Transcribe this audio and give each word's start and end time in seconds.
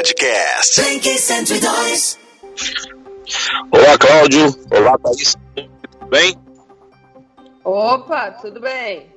Podcast. 0.00 0.80
Blink 0.80 1.18
102. 1.18 2.18
Olá, 3.70 3.98
Cláudio. 3.98 4.46
Olá, 4.70 4.96
Thaís. 4.96 5.36
Tudo 5.54 6.06
bem? 6.08 6.34
Opa, 7.62 8.30
tudo 8.32 8.60
bem. 8.62 9.14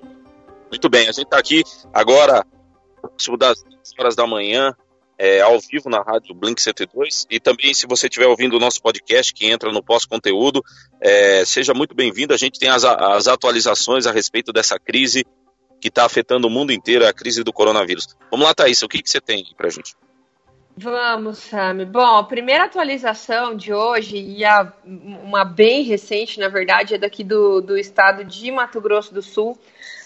Muito 0.70 0.90
bem. 0.90 1.04
A 1.04 1.14
gente 1.14 1.24
está 1.24 1.38
aqui 1.38 1.64
agora, 1.94 2.46
das 3.40 3.64
horas 3.98 4.14
da 4.14 4.28
manhã, 4.28 4.76
é, 5.18 5.40
ao 5.40 5.58
vivo 5.62 5.90
na 5.90 6.02
rádio 6.02 6.36
Blink 6.36 6.61
102. 6.61 7.27
E 7.31 7.39
também, 7.39 7.73
se 7.73 7.88
você 7.88 8.07
estiver 8.07 8.27
ouvindo 8.27 8.57
o 8.57 8.59
nosso 8.59 8.81
podcast, 8.81 9.34
que 9.34 9.45
entra 9.45 9.71
no 9.71 9.81
pós-conteúdo, 9.81 10.61
é, 11.00 11.45
seja 11.45 11.73
muito 11.73 11.95
bem-vindo. 11.95 12.34
A 12.34 12.38
gente 12.38 12.59
tem 12.59 12.68
as, 12.68 12.84
as 12.84 13.29
atualizações 13.29 14.05
a 14.05 14.11
respeito 14.11 14.52
dessa 14.52 14.77
crise 14.77 15.25
que 15.79 15.88
está 15.88 16.04
afetando 16.04 16.45
o 16.45 16.52
mundo 16.52 16.73
inteiro, 16.73 17.07
a 17.07 17.13
crise 17.13 17.41
do 17.41 17.54
coronavírus. 17.54 18.05
Vamos 18.29 18.45
lá, 18.45 18.54
Thaís, 18.54 18.81
o 18.81 18.89
que, 18.89 19.02
que 19.02 19.09
você 19.09 19.21
tem 19.21 19.45
para 19.55 19.68
a 19.68 19.71
gente? 19.71 19.95
Vamos, 20.76 21.38
Sami. 21.38 21.86
Bom, 21.86 22.18
a 22.18 22.24
primeira 22.24 22.64
atualização 22.64 23.56
de 23.56 23.71
hoje, 23.71 24.18
e 24.18 24.43
a, 24.43 24.74
uma 24.84 25.46
bem 25.46 25.84
recente, 25.84 26.39
na 26.39 26.50
verdade, 26.50 26.96
é 26.96 26.97
daqui 26.97 27.24
do, 27.24 27.61
do 27.61 27.78
estado 27.78 28.24
de 28.24 28.52
Mato 28.52 28.82
Grosso 28.82 29.14
do 29.14 29.21
Sul. 29.21 29.57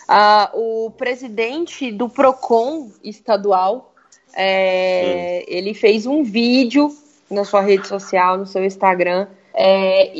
Uh, 0.09 0.85
o 0.87 0.91
presidente 0.91 1.89
do 1.89 2.09
PROCON 2.09 2.91
estadual, 3.01 3.93
é, 4.35 5.45
ele 5.47 5.73
fez 5.73 6.05
um 6.05 6.21
vídeo 6.21 6.95
na 7.31 7.45
sua 7.45 7.61
rede 7.61 7.87
social, 7.87 8.37
no 8.37 8.45
seu 8.45 8.63
Instagram, 8.63 9.27
é, 9.53 10.11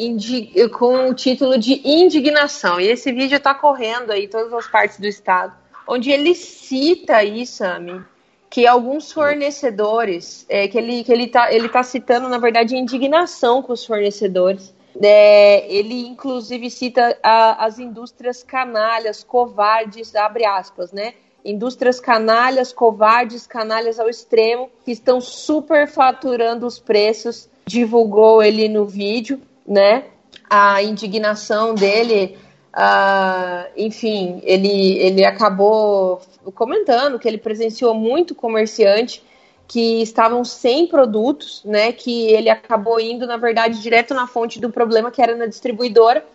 com 0.73 1.09
o 1.09 1.13
título 1.13 1.57
de 1.57 1.81
Indignação. 1.85 2.79
E 2.79 2.87
esse 2.87 3.11
vídeo 3.11 3.35
está 3.35 3.53
correndo 3.53 4.11
aí 4.11 4.29
todas 4.29 4.53
as 4.53 4.67
partes 4.67 4.97
do 4.97 5.07
estado, 5.07 5.53
onde 5.85 6.09
ele 6.09 6.33
cita 6.33 7.17
aí, 7.17 7.45
Sami, 7.45 8.01
que 8.49 8.65
alguns 8.65 9.11
fornecedores, 9.11 10.45
é, 10.49 10.67
que 10.67 10.77
ele 10.77 11.03
que 11.03 11.11
ele 11.11 11.27
tá, 11.27 11.51
ele 11.53 11.69
tá 11.69 11.83
citando, 11.83 12.29
na 12.29 12.37
verdade, 12.37 12.75
indignação 12.75 13.61
com 13.61 13.73
os 13.73 13.85
fornecedores. 13.85 14.73
É, 14.99 15.71
ele 15.71 16.07
inclusive 16.07 16.71
cita 16.71 17.17
a, 17.21 17.65
as 17.65 17.77
indústrias 17.77 18.41
canalhas, 18.41 19.23
covardes, 19.23 20.15
abre 20.15 20.45
aspas, 20.45 20.91
né? 20.91 21.13
Indústrias 21.45 21.99
canalhas, 21.99 22.73
covardes, 22.73 23.45
canalhas 23.45 23.99
ao 23.99 24.09
extremo, 24.09 24.69
que 24.83 24.91
estão 24.91 25.21
superfaturando 25.21 26.65
os 26.65 26.79
preços 26.79 27.47
divulgou 27.67 28.41
ele 28.41 28.67
no 28.69 28.85
vídeo, 28.85 29.41
né? 29.67 30.05
A 30.49 30.81
indignação 30.81 31.75
dele, 31.75 32.37
uh, 32.77 33.71
enfim, 33.75 34.39
ele, 34.43 34.97
ele 34.99 35.25
acabou 35.25 36.21
comentando 36.53 37.17
que 37.17 37.27
ele 37.27 37.37
presenciou 37.37 37.93
muito 37.93 38.35
comerciante 38.35 39.23
que 39.67 40.01
estavam 40.01 40.45
sem 40.45 40.87
produtos, 40.87 41.61
né? 41.65 41.91
Que 41.91 42.27
ele 42.31 42.49
acabou 42.49 42.99
indo, 42.99 43.27
na 43.27 43.35
verdade, 43.35 43.81
direto 43.81 44.13
na 44.13 44.27
fonte 44.27 44.61
do 44.61 44.69
problema 44.69 45.11
que 45.11 45.21
era 45.21 45.35
na 45.35 45.45
distribuidora. 45.45 46.25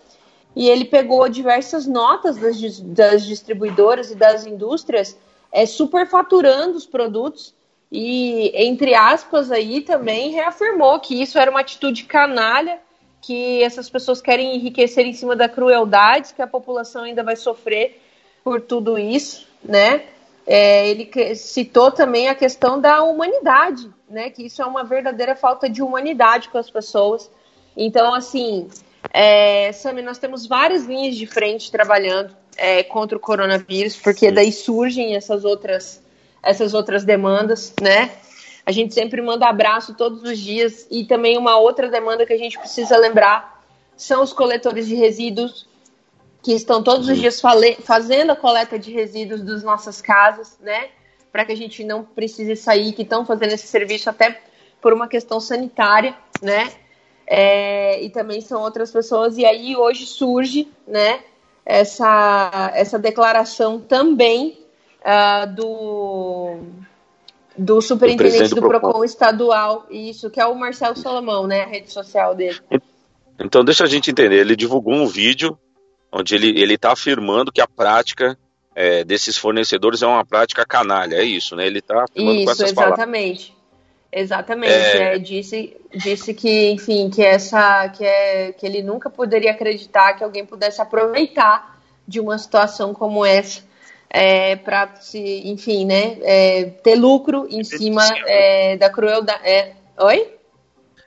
E 0.55 0.69
ele 0.69 0.85
pegou 0.85 1.27
diversas 1.31 1.87
notas 1.87 2.37
das, 2.37 2.81
das 2.81 3.25
distribuidoras 3.25 4.11
e 4.11 4.15
das 4.15 4.45
indústrias 4.45 5.17
é, 5.51 5.65
superfaturando 5.65 6.77
os 6.77 6.85
produtos 6.85 7.55
e, 7.91 8.51
entre 8.55 8.95
aspas, 8.95 9.51
aí 9.51 9.83
também 9.83 10.31
reafirmou 10.31 10.99
que 10.99 11.21
isso 11.21 11.39
era 11.39 11.51
uma 11.51 11.61
atitude 11.61 12.05
canalha, 12.05 12.81
que 13.23 13.63
essas 13.63 13.89
pessoas 13.89 14.21
querem 14.21 14.57
enriquecer 14.57 15.07
em 15.07 15.13
cima 15.13 15.35
da 15.37 15.49
crueldade, 15.49 16.35
que 16.35 16.43
a 16.43 16.47
população 16.47 17.05
ainda 17.05 17.23
vai 17.23 17.37
sofrer 17.37 18.03
por 18.43 18.61
tudo 18.61 18.99
isso, 18.99 19.47
né? 19.65 20.03
É, 20.45 20.89
ele 20.89 21.09
citou 21.37 21.93
também 21.93 22.29
a 22.29 22.35
questão 22.35 22.81
da 22.81 23.03
humanidade, 23.05 23.89
né? 24.11 24.29
Que 24.29 24.47
isso 24.47 24.61
é 24.61 24.67
uma 24.67 24.83
verdadeira 24.83 25.37
falta 25.37 25.71
de 25.71 25.81
humanidade 25.81 26.49
com 26.49 26.59
as 26.59 26.69
pessoas. 26.69 27.31
Então, 27.77 28.13
assim, 28.13 28.69
é, 29.15 29.71
Sami, 29.73 30.03
nós 30.03 30.19
temos 30.19 30.45
várias 30.47 30.85
linhas 30.85 31.15
de 31.15 31.27
frente 31.27 31.71
trabalhando 31.71 32.37
é, 32.57 32.83
contra 32.83 33.17
o 33.17 33.21
coronavírus, 33.21 33.97
porque 33.97 34.33
daí 34.33 34.51
surgem 34.51 35.15
essas 35.15 35.45
outras 35.45 36.03
essas 36.43 36.75
outras 36.75 37.05
demandas, 37.05 37.73
né? 37.81 38.11
A 38.65 38.71
gente 38.71 38.95
sempre 38.95 39.21
manda 39.21 39.49
abraço 39.49 39.95
todos 39.95 40.23
os 40.23 40.39
dias 40.39 40.87
e 40.91 41.05
também 41.05 41.37
uma 41.37 41.59
outra 41.59 41.89
demanda 41.89 42.25
que 42.25 42.33
a 42.33 42.39
gente 42.39 42.59
precisa 42.59 42.97
lembrar 42.97 43.63
são 43.97 44.23
os 44.23 44.33
coletores 44.33 44.87
de 44.87 44.95
resíduos 44.95 45.67
que 46.43 46.53
estão 46.53 46.83
todos 46.83 47.09
os 47.09 47.19
dias 47.19 47.41
fazendo 47.83 48.31
a 48.31 48.37
coleta 48.37 48.79
de 48.79 48.93
resíduos 48.93 49.43
das 49.43 49.63
nossas 49.63 50.01
casas, 50.03 50.59
né? 50.61 50.89
Para 51.31 51.45
que 51.45 51.53
a 51.53 51.57
gente 51.57 51.85
não 51.85 52.05
precise 52.05 52.57
sair, 52.57 52.93
que 52.93 53.03
estão 53.03 53.25
fazendo 53.25 53.53
esse 53.53 53.67
serviço 53.67 54.11
até 54.11 54.41
por 54.81 54.93
uma 54.93 55.07
questão 55.07 55.39
sanitária, 55.39 56.17
né? 56.41 56.73
É, 57.27 58.03
e 58.03 58.11
também 58.11 58.41
são 58.41 58.61
outras 58.61 58.91
pessoas. 58.91 59.39
E 59.39 59.47
aí 59.47 59.77
hoje 59.77 60.05
surge, 60.05 60.69
né? 60.87 61.21
Essa, 61.65 62.73
essa 62.75 62.99
declaração 62.99 63.79
também 63.81 64.59
uh, 65.01 65.47
do, 65.55 66.57
do 67.57 67.81
superintendente 67.81 68.51
do, 68.51 68.57
do 68.57 68.69
Procon. 68.69 68.89
Procon 68.89 69.05
estadual, 69.05 69.87
isso, 69.91 70.31
que 70.31 70.41
é 70.41 70.47
o 70.47 70.55
Marcelo 70.55 70.97
Solomão, 70.97 71.47
né? 71.47 71.63
A 71.63 71.67
rede 71.67 71.93
social 71.93 72.35
dele. 72.35 72.59
Então, 73.39 73.65
deixa 73.65 73.85
a 73.85 73.89
gente 73.89 74.11
entender. 74.11 74.37
Ele 74.37 74.57
divulgou 74.57 74.95
um 74.95 75.07
vídeo 75.07 75.59
onde 76.13 76.35
ele 76.35 76.75
está 76.75 76.93
afirmando 76.93 77.51
que 77.51 77.61
a 77.61 77.67
prática 77.67 78.39
é, 78.75 79.05
desses 79.05 79.37
fornecedores 79.37 80.03
é 80.03 80.07
uma 80.07 80.25
prática 80.25 80.65
canalha, 80.65 81.17
é 81.17 81.25
isso, 81.25 81.57
né? 81.57 81.67
Ele 81.67 81.79
está 81.79 82.05
afirmando 82.05 82.37
isso, 82.37 82.45
com 82.45 82.51
essas 82.51 82.71
exatamente. 82.71 83.49
Palavras. 83.49 83.63
Exatamente. 84.13 84.73
É... 84.73 85.15
É, 85.15 85.19
disse, 85.19 85.77
disse 85.95 86.35
que, 86.35 86.71
enfim, 86.71 87.09
que 87.09 87.23
essa 87.23 87.89
que, 87.89 88.05
é, 88.05 88.53
que 88.53 88.67
ele 88.67 88.83
nunca 88.83 89.09
poderia 89.09 89.53
acreditar 89.53 90.13
que 90.15 90.23
alguém 90.23 90.45
pudesse 90.45 90.81
aproveitar 90.83 91.81
de 92.07 92.21
uma 92.21 92.37
situação 92.37 92.93
como 92.93 93.25
essa 93.25 93.63
é, 94.13 94.57
para 94.57 94.95
se, 94.97 95.19
enfim, 95.49 95.87
né, 95.87 96.19
é, 96.21 96.65
ter 96.65 96.97
lucro 96.97 97.47
em 97.49 97.65
cima 97.65 98.07
é, 98.27 98.77
da 98.77 98.91
crueldade. 98.91 99.41
É, 99.43 99.73
oi? 99.99 100.35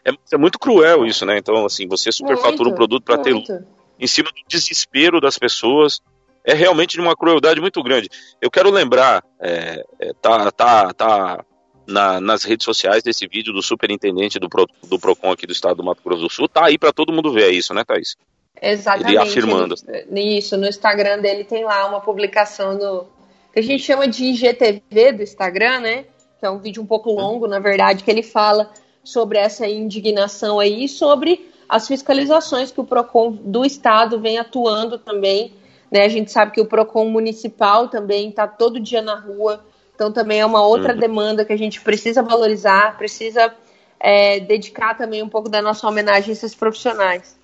É, 0.04 0.12
é, 0.34 0.38
muito 0.38 0.58
cruel 0.58 1.06
isso, 1.06 1.26
né? 1.26 1.38
Então, 1.38 1.66
assim, 1.66 1.88
você 1.88 2.12
superfatura 2.12 2.70
um 2.70 2.74
produto 2.74 3.04
para 3.04 3.20
ter 3.20 3.34
lucro 3.34 3.64
em 4.00 4.08
cima 4.08 4.30
do 4.30 4.42
desespero 4.48 5.22
das 5.22 5.38
pessoas. 5.38 6.02
É 6.44 6.54
realmente 6.54 6.94
de 6.94 7.02
uma 7.02 7.16
crueldade 7.16 7.60
muito 7.60 7.82
grande. 7.82 8.08
Eu 8.40 8.52
quero 8.52 8.70
lembrar, 8.70 9.24
é, 9.40 9.84
é, 10.00 10.14
tá, 10.22 10.52
tá, 10.52 10.94
tá 10.94 11.46
na, 11.88 12.20
nas 12.20 12.44
redes 12.44 12.66
sociais 12.66 13.02
desse 13.02 13.28
vídeo 13.28 13.52
do 13.52 13.64
superintendente 13.64 14.38
do, 14.40 14.48
Pro, 14.48 14.68
do 14.88 15.00
PROCON 15.00 15.32
aqui 15.32 15.48
do 15.48 15.54
estado 15.54 15.78
do 15.78 15.84
Mato 15.84 16.04
Grosso 16.04 16.22
do 16.22 16.30
Sul, 16.30 16.48
tá 16.48 16.66
aí 16.66 16.78
para 16.78 16.94
todo 16.94 17.12
mundo 17.12 17.34
ver 17.34 17.50
isso, 17.50 17.74
né, 17.74 17.84
Thaís? 17.84 18.16
Exatamente. 18.62 19.10
Ele 19.10 19.18
afirmando. 19.18 19.76
Ele, 19.88 20.38
isso, 20.38 20.58
no 20.58 20.68
Instagram 20.68 21.20
dele 21.20 21.44
tem 21.44 21.64
lá 21.64 21.88
uma 21.88 22.02
publicação 22.02 22.78
do 22.78 23.08
que 23.54 23.60
a 23.60 23.64
gente 23.64 23.84
chama 23.84 24.08
de 24.08 24.26
IGTV 24.26 25.14
do 25.14 25.24
Instagram, 25.24 25.80
né? 25.80 26.06
Que 26.40 26.46
é 26.46 26.50
um 26.50 26.60
vídeo 26.60 26.84
um 26.84 26.86
pouco 26.86 27.12
longo, 27.12 27.48
na 27.48 27.60
verdade, 27.60 28.04
que 28.04 28.12
ele 28.12 28.24
fala 28.24 28.70
sobre 29.04 29.38
essa 29.38 29.68
indignação 29.68 30.60
aí, 30.60 30.90
sobre 30.90 31.50
as 31.70 31.88
fiscalizações 31.88 32.72
que 32.72 32.82
o 32.82 32.84
Procon 32.84 33.32
do 33.32 33.64
estado 33.64 34.20
vem 34.20 34.38
atuando 34.38 34.98
também, 34.98 35.54
né? 35.92 36.04
A 36.04 36.10
gente 36.10 36.32
sabe 36.32 36.52
que 36.52 36.62
o 36.62 36.66
Procon 36.66 37.10
municipal 37.10 37.88
também 37.88 38.30
está 38.30 38.48
todo 38.48 38.80
dia 38.80 39.02
na 39.02 39.16
rua, 39.16 39.64
então 39.94 40.12
também 40.12 40.42
é 40.42 40.46
uma 40.46 40.66
outra 40.66 40.94
uhum. 40.94 41.00
demanda 41.00 41.46
que 41.46 41.54
a 41.54 41.58
gente 41.58 41.82
precisa 41.82 42.22
valorizar, 42.22 42.98
precisa 42.98 43.54
é, 44.00 44.40
dedicar 44.40 44.98
também 44.98 45.24
um 45.24 45.30
pouco 45.30 45.50
da 45.50 45.62
nossa 45.62 45.88
homenagem 45.88 46.30
a 46.30 46.34
esses 46.34 46.54
profissionais. 46.54 47.38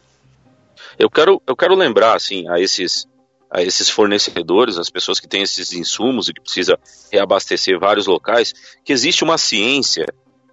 Eu 0.97 1.09
quero, 1.09 1.41
eu 1.45 1.55
quero 1.55 1.75
lembrar 1.75 2.15
assim 2.15 2.47
a 2.49 2.59
esses 2.59 3.07
a 3.53 3.61
esses 3.61 3.89
fornecedores, 3.89 4.77
as 4.77 4.89
pessoas 4.89 5.19
que 5.19 5.27
têm 5.27 5.41
esses 5.41 5.73
insumos 5.73 6.29
e 6.29 6.33
que 6.33 6.39
precisa 6.39 6.79
reabastecer 7.11 7.77
vários 7.77 8.07
locais, 8.07 8.53
que 8.85 8.93
existe 8.93 9.25
uma 9.25 9.37
ciência 9.37 10.05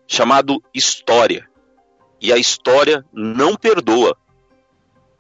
chamada 0.05 0.53
história. 0.75 1.48
E 2.21 2.33
a 2.33 2.37
história 2.37 3.04
não 3.13 3.54
perdoa. 3.54 4.16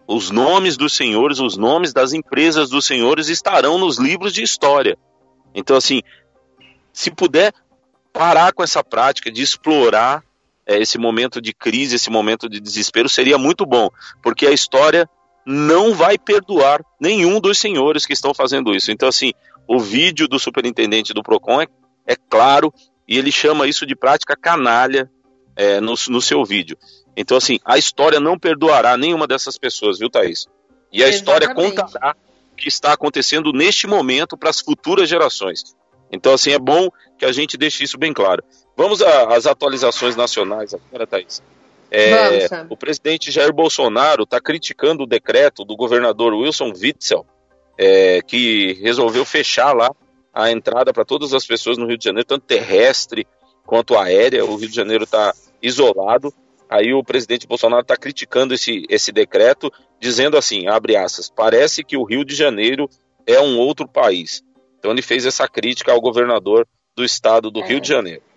Os 0.08 0.30
nomes 0.32 0.76
dos 0.76 0.94
senhores, 0.94 1.38
os 1.38 1.56
nomes 1.56 1.92
das 1.92 2.12
empresas 2.12 2.68
dos 2.68 2.84
senhores 2.84 3.28
estarão 3.28 3.78
nos 3.78 3.96
livros 3.96 4.32
de 4.32 4.42
história. 4.42 4.98
Então, 5.54 5.76
assim, 5.76 6.02
se 6.92 7.12
puder 7.12 7.54
parar 8.12 8.52
com 8.52 8.64
essa 8.64 8.82
prática 8.82 9.30
de 9.30 9.42
explorar 9.42 10.24
é, 10.68 10.78
esse 10.78 10.98
momento 10.98 11.40
de 11.40 11.54
crise, 11.54 11.96
esse 11.96 12.10
momento 12.10 12.48
de 12.48 12.60
desespero, 12.60 13.08
seria 13.08 13.38
muito 13.38 13.64
bom, 13.64 13.88
porque 14.22 14.46
a 14.46 14.52
história 14.52 15.08
não 15.46 15.94
vai 15.94 16.18
perdoar 16.18 16.84
nenhum 17.00 17.40
dos 17.40 17.58
senhores 17.58 18.04
que 18.04 18.12
estão 18.12 18.34
fazendo 18.34 18.74
isso. 18.74 18.92
Então, 18.92 19.08
assim, 19.08 19.32
o 19.66 19.80
vídeo 19.80 20.28
do 20.28 20.38
superintendente 20.38 21.14
do 21.14 21.22
PROCON 21.22 21.62
é, 21.62 21.66
é 22.06 22.14
claro 22.14 22.72
e 23.08 23.16
ele 23.16 23.32
chama 23.32 23.66
isso 23.66 23.86
de 23.86 23.96
prática 23.96 24.36
canalha 24.36 25.10
é, 25.56 25.80
no, 25.80 25.94
no 26.10 26.20
seu 26.20 26.44
vídeo. 26.44 26.76
Então, 27.16 27.38
assim, 27.38 27.58
a 27.64 27.78
história 27.78 28.20
não 28.20 28.38
perdoará 28.38 28.94
nenhuma 28.98 29.26
dessas 29.26 29.56
pessoas, 29.56 29.98
viu, 29.98 30.10
Thaís? 30.10 30.46
E 30.92 31.02
a 31.02 31.08
Exatamente. 31.08 31.16
história 31.16 31.54
contará 31.54 32.14
o 32.52 32.56
que 32.56 32.68
está 32.68 32.92
acontecendo 32.92 33.50
neste 33.52 33.86
momento 33.86 34.36
para 34.36 34.50
as 34.50 34.60
futuras 34.60 35.08
gerações. 35.08 35.74
Então, 36.12 36.34
assim, 36.34 36.52
é 36.52 36.58
bom 36.58 36.90
que 37.18 37.24
a 37.24 37.32
gente 37.32 37.56
deixe 37.56 37.82
isso 37.82 37.96
bem 37.96 38.12
claro. 38.12 38.44
Vamos 38.78 39.02
às 39.02 39.44
atualizações 39.44 40.14
nacionais 40.14 40.72
agora, 40.72 41.04
Thaís. 41.04 41.42
É, 41.90 42.46
o 42.70 42.76
presidente 42.76 43.28
Jair 43.28 43.52
Bolsonaro 43.52 44.22
está 44.22 44.40
criticando 44.40 45.02
o 45.02 45.06
decreto 45.06 45.64
do 45.64 45.74
governador 45.74 46.32
Wilson 46.32 46.72
Witzel, 46.80 47.26
é, 47.76 48.22
que 48.22 48.74
resolveu 48.74 49.24
fechar 49.24 49.72
lá 49.74 49.90
a 50.32 50.52
entrada 50.52 50.92
para 50.92 51.04
todas 51.04 51.34
as 51.34 51.44
pessoas 51.44 51.76
no 51.76 51.88
Rio 51.88 51.98
de 51.98 52.04
Janeiro, 52.04 52.24
tanto 52.24 52.46
terrestre 52.46 53.26
quanto 53.66 53.98
aérea. 53.98 54.44
O 54.44 54.54
Rio 54.54 54.68
de 54.68 54.76
Janeiro 54.76 55.02
está 55.02 55.34
isolado. 55.60 56.32
Aí 56.70 56.94
o 56.94 57.02
presidente 57.02 57.48
Bolsonaro 57.48 57.82
está 57.82 57.96
criticando 57.96 58.54
esse, 58.54 58.86
esse 58.88 59.10
decreto, 59.10 59.72
dizendo 59.98 60.36
assim, 60.36 60.68
abre 60.68 60.94
aspas, 60.94 61.28
parece 61.28 61.82
que 61.82 61.96
o 61.96 62.04
Rio 62.04 62.24
de 62.24 62.36
Janeiro 62.36 62.88
é 63.26 63.40
um 63.40 63.58
outro 63.58 63.88
país. 63.88 64.40
Então 64.78 64.92
ele 64.92 65.02
fez 65.02 65.26
essa 65.26 65.48
crítica 65.48 65.90
ao 65.90 66.00
governador 66.00 66.64
do 66.94 67.04
estado 67.04 67.50
do 67.50 67.60
é. 67.60 67.66
Rio 67.66 67.80
de 67.80 67.88
Janeiro. 67.88 68.27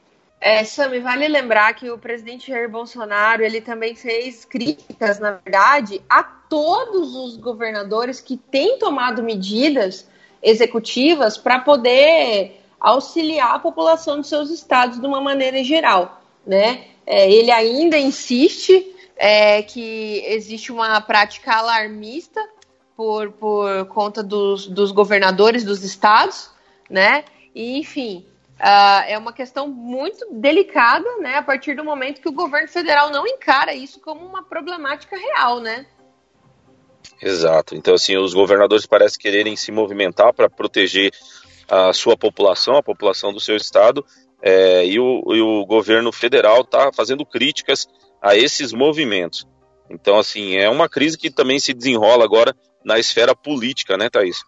É, 0.43 0.63
Sami, 0.63 0.99
vale 0.99 1.27
lembrar 1.27 1.71
que 1.75 1.91
o 1.91 1.99
presidente 1.99 2.49
Jair 2.49 2.67
Bolsonaro 2.67 3.43
ele 3.43 3.61
também 3.61 3.93
fez 3.93 4.43
críticas, 4.43 5.19
na 5.19 5.33
verdade, 5.33 6.01
a 6.09 6.23
todos 6.23 7.15
os 7.15 7.37
governadores 7.37 8.19
que 8.19 8.35
têm 8.35 8.79
tomado 8.79 9.21
medidas 9.21 10.09
executivas 10.41 11.37
para 11.37 11.59
poder 11.59 12.59
auxiliar 12.79 13.53
a 13.53 13.59
população 13.59 14.19
de 14.19 14.27
seus 14.27 14.49
estados 14.49 14.99
de 14.99 15.05
uma 15.05 15.21
maneira 15.21 15.63
geral, 15.63 16.23
né? 16.45 16.85
É, 17.05 17.31
ele 17.31 17.51
ainda 17.51 17.99
insiste 17.99 18.95
é, 19.15 19.61
que 19.61 20.23
existe 20.25 20.71
uma 20.71 20.99
prática 21.01 21.53
alarmista 21.53 22.41
por, 22.95 23.31
por 23.33 23.85
conta 23.85 24.23
dos, 24.23 24.65
dos 24.65 24.91
governadores 24.91 25.63
dos 25.63 25.83
estados, 25.83 26.49
né? 26.89 27.25
E, 27.53 27.77
enfim, 27.77 28.25
Uh, 28.61 29.03
é 29.07 29.17
uma 29.17 29.33
questão 29.33 29.67
muito 29.67 30.23
delicada, 30.31 31.17
né? 31.17 31.37
A 31.37 31.41
partir 31.41 31.75
do 31.75 31.83
momento 31.83 32.21
que 32.21 32.29
o 32.29 32.31
governo 32.31 32.67
federal 32.67 33.09
não 33.09 33.25
encara 33.25 33.73
isso 33.73 33.99
como 33.99 34.23
uma 34.23 34.43
problemática 34.43 35.17
real, 35.17 35.59
né? 35.59 35.87
Exato. 37.19 37.75
Então, 37.75 37.95
assim, 37.95 38.15
os 38.17 38.35
governadores 38.35 38.85
parecem 38.85 39.19
quererem 39.19 39.55
se 39.55 39.71
movimentar 39.71 40.31
para 40.31 40.47
proteger 40.47 41.11
a 41.67 41.91
sua 41.91 42.15
população, 42.15 42.75
a 42.75 42.83
população 42.83 43.33
do 43.33 43.39
seu 43.39 43.55
estado, 43.55 44.05
é, 44.43 44.85
e, 44.85 44.99
o, 44.99 45.33
e 45.33 45.41
o 45.41 45.65
governo 45.65 46.11
federal 46.11 46.61
está 46.61 46.91
fazendo 46.93 47.25
críticas 47.25 47.87
a 48.21 48.35
esses 48.35 48.71
movimentos. 48.73 49.47
Então, 49.89 50.19
assim, 50.19 50.57
é 50.57 50.69
uma 50.69 50.87
crise 50.87 51.17
que 51.17 51.31
também 51.31 51.59
se 51.59 51.73
desenrola 51.73 52.23
agora 52.23 52.55
na 52.85 52.99
esfera 52.99 53.35
política, 53.35 53.97
né, 53.97 54.07
Thaís? 54.07 54.43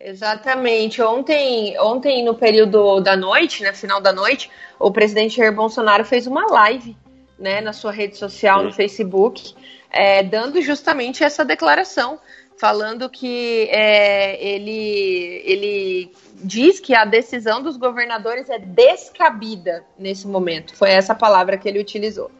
Exatamente. 0.00 1.02
Ontem, 1.02 1.78
ontem 1.78 2.24
no 2.24 2.34
período 2.34 3.00
da 3.00 3.14
noite, 3.16 3.62
né, 3.62 3.72
final 3.74 4.00
da 4.00 4.12
noite, 4.12 4.50
o 4.78 4.90
presidente 4.90 5.36
Jair 5.36 5.54
Bolsonaro 5.54 6.04
fez 6.06 6.26
uma 6.26 6.46
live, 6.46 6.96
né, 7.38 7.60
na 7.60 7.74
sua 7.74 7.92
rede 7.92 8.16
social, 8.16 8.64
no 8.64 8.72
Facebook, 8.72 9.54
é, 9.90 10.22
dando 10.22 10.60
justamente 10.62 11.22
essa 11.22 11.44
declaração, 11.44 12.18
falando 12.58 13.10
que 13.10 13.68
é, 13.70 14.42
ele, 14.42 15.42
ele 15.44 16.12
diz 16.42 16.80
que 16.80 16.94
a 16.94 17.04
decisão 17.04 17.62
dos 17.62 17.76
governadores 17.76 18.48
é 18.48 18.58
descabida 18.58 19.84
nesse 19.98 20.26
momento. 20.26 20.74
Foi 20.74 20.90
essa 20.90 21.14
palavra 21.14 21.58
que 21.58 21.68
ele 21.68 21.78
utilizou. 21.78 22.30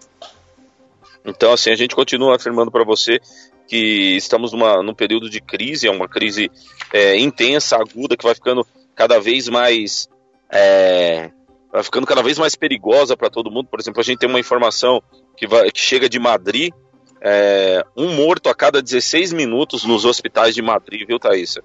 Então, 1.25 1.53
assim, 1.53 1.71
a 1.71 1.77
gente 1.77 1.95
continua 1.95 2.37
afirmando 2.37 2.71
para 2.71 2.85
você 2.85 3.21
que 3.70 4.17
estamos 4.17 4.52
numa, 4.52 4.82
num 4.82 4.93
período 4.93 5.31
de 5.31 5.40
crise, 5.40 5.87
é 5.87 5.90
uma 5.93 6.08
crise 6.08 6.50
é, 6.93 7.17
intensa, 7.17 7.76
aguda, 7.76 8.17
que 8.17 8.25
vai 8.25 8.34
ficando 8.34 8.67
cada 8.96 9.20
vez 9.20 9.49
mais. 9.49 10.08
É, 10.50 11.31
vai 11.72 11.84
ficando 11.84 12.05
cada 12.05 12.20
vez 12.20 12.37
mais 12.37 12.56
perigosa 12.56 13.17
para 13.17 13.31
todo 13.31 13.49
mundo. 13.49 13.69
Por 13.69 13.78
exemplo, 13.78 14.00
a 14.00 14.02
gente 14.02 14.19
tem 14.19 14.28
uma 14.28 14.40
informação 14.40 15.00
que, 15.37 15.46
vai, 15.46 15.70
que 15.70 15.78
chega 15.78 16.08
de 16.08 16.19
Madrid: 16.19 16.75
é, 17.20 17.84
um 17.96 18.12
morto 18.17 18.49
a 18.49 18.55
cada 18.56 18.82
16 18.82 19.32
minutos 19.32 19.84
nos 19.84 20.05
hospitais 20.05 20.52
de 20.52 20.62
Madrid, 20.62 21.06
viu, 21.06 21.20
Thaisa? 21.20 21.62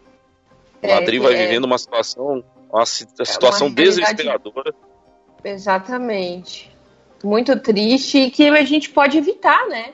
É, 0.83 0.93
Madrid 0.93 1.19
vai 1.19 1.33
é. 1.33 1.37
vivendo 1.37 1.65
uma 1.65 1.79
situação, 1.79 2.43
uma 2.71 2.83
é 2.83 2.85
situação 2.85 3.65
uma 3.65 3.75
desesperadora. 3.75 4.75
Exatamente. 5.43 6.71
Muito 7.23 7.59
triste 7.59 8.19
e 8.19 8.29
que 8.29 8.47
a 8.47 8.63
gente 8.63 8.91
pode 8.91 9.17
evitar, 9.17 9.67
né? 9.69 9.93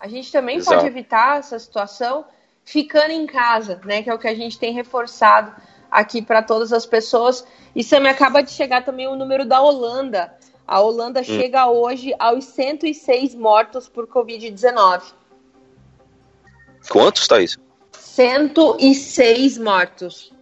A 0.00 0.08
gente 0.08 0.32
também 0.32 0.56
Exato. 0.56 0.78
pode 0.78 0.86
evitar 0.86 1.38
essa 1.38 1.58
situação 1.58 2.24
ficando 2.64 3.10
em 3.10 3.26
casa, 3.26 3.78
né? 3.84 4.02
Que 4.02 4.08
é 4.08 4.14
o 4.14 4.18
que 4.18 4.26
a 4.28 4.34
gente 4.34 4.58
tem 4.58 4.72
reforçado 4.72 5.54
aqui 5.90 6.22
para 6.22 6.42
todas 6.42 6.72
as 6.72 6.86
pessoas. 6.86 7.46
E 7.76 7.84
me 8.00 8.08
acaba 8.08 8.42
de 8.42 8.50
chegar 8.50 8.82
também 8.82 9.06
o 9.06 9.14
número 9.14 9.44
da 9.44 9.60
Holanda. 9.60 10.34
A 10.66 10.80
Holanda 10.80 11.20
hum. 11.20 11.24
chega 11.24 11.68
hoje 11.68 12.14
aos 12.18 12.44
106 12.46 13.34
mortos 13.34 13.88
por 13.88 14.06
Covid-19. 14.06 15.02
Quantos, 16.88 17.28
Thaís? 17.28 17.58
106 17.92 19.58
mortos. 19.58 20.32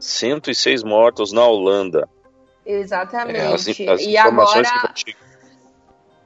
106 0.00 0.82
mortos 0.82 1.32
na 1.32 1.46
Holanda. 1.46 2.08
Exatamente. 2.64 3.38
É, 3.38 3.46
as, 3.46 3.68
as 3.68 4.00
e 4.02 4.16
agora. 4.16 4.62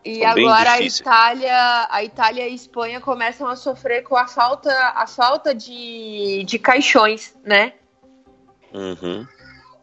E 0.04 0.24
agora 0.24 0.72
a 0.72 0.80
Itália, 0.80 1.86
a 1.88 2.02
Itália 2.02 2.42
e 2.42 2.44
a 2.44 2.48
Espanha 2.48 3.00
começam 3.00 3.46
a 3.46 3.54
sofrer 3.54 4.02
com 4.02 4.16
a 4.16 4.26
falta, 4.26 4.72
a 4.96 5.06
falta 5.06 5.54
de, 5.54 6.42
de 6.44 6.58
caixões, 6.58 7.36
né? 7.44 7.74
Uhum. 8.74 9.24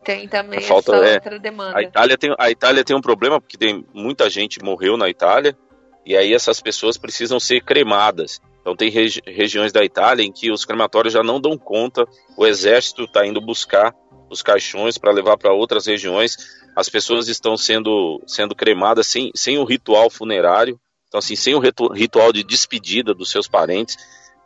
Tem 0.03 0.27
também 0.27 0.59
a 0.59 0.61
falta, 0.61 0.95
essa 0.95 1.05
é, 1.05 1.13
outra 1.15 1.39
demanda. 1.39 1.77
A 1.77 1.83
Itália, 1.83 2.17
tem, 2.17 2.35
a 2.37 2.49
Itália 2.49 2.83
tem 2.83 2.95
um 2.95 3.01
problema 3.01 3.39
porque 3.39 3.57
tem 3.57 3.85
muita 3.93 4.29
gente 4.29 4.61
morreu 4.61 4.97
na 4.97 5.09
Itália 5.09 5.57
e 6.05 6.17
aí 6.17 6.33
essas 6.33 6.59
pessoas 6.59 6.97
precisam 6.97 7.39
ser 7.39 7.61
cremadas. 7.61 8.41
Então 8.61 8.75
tem 8.75 8.89
regi 8.89 9.21
regiões 9.25 9.71
da 9.71 9.83
Itália 9.85 10.23
em 10.23 10.31
que 10.31 10.51
os 10.51 10.65
crematórios 10.65 11.13
já 11.13 11.23
não 11.23 11.39
dão 11.39 11.57
conta, 11.57 12.05
o 12.35 12.45
exército 12.45 13.03
está 13.03 13.25
indo 13.25 13.39
buscar 13.39 13.95
os 14.29 14.41
caixões 14.41 14.97
para 14.97 15.11
levar 15.11 15.37
para 15.37 15.53
outras 15.53 15.87
regiões 15.87 16.37
as 16.75 16.89
pessoas 16.89 17.27
estão 17.27 17.57
sendo, 17.57 18.21
sendo 18.25 18.55
cremadas 18.55 19.07
sem, 19.07 19.31
sem 19.35 19.57
o 19.57 19.63
ritual 19.63 20.09
funerário, 20.09 20.79
então 21.07 21.19
assim, 21.19 21.35
sem 21.35 21.55
o 21.55 21.59
ritual 21.59 22.31
de 22.31 22.43
despedida 22.43 23.13
dos 23.13 23.31
seus 23.31 23.47
parentes. 23.47 23.97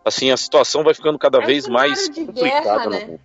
Assim, 0.05 0.31
a 0.31 0.37
situação 0.37 0.83
vai 0.83 0.93
ficando 0.93 1.17
cada 1.17 1.41
é 1.41 1.45
vez 1.45 1.67
mais 1.67 2.09
complicada. 2.09 2.89
Guerra, 2.89 2.89
né? 2.89 3.19